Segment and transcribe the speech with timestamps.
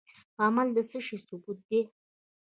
[0.43, 1.81] عمل د څه شي ثبوت دی؟